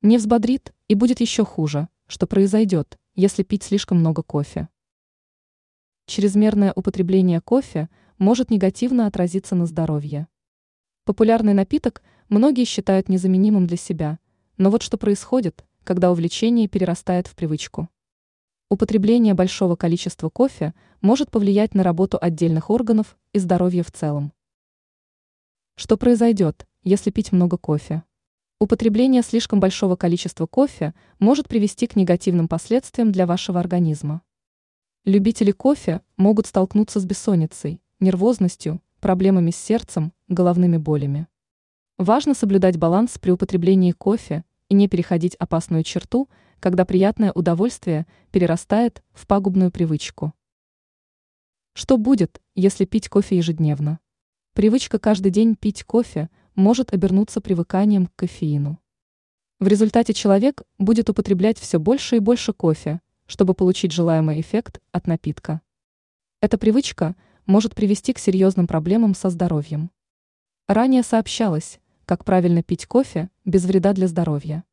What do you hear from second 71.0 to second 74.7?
сообщалось, как правильно пить кофе без вреда для здоровья.